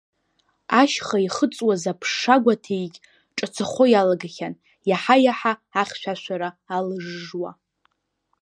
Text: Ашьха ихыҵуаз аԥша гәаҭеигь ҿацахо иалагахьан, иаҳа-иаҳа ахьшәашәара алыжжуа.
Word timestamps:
Ашьха 0.81 1.17
ихыҵуаз 1.25 1.83
аԥша 1.91 2.35
гәаҭеигь 2.43 2.97
ҿацахо 3.37 3.85
иалагахьан, 3.89 4.53
иаҳа-иаҳа 4.89 5.53
ахьшәашәара 5.81 6.49
алыжжуа. 6.75 7.51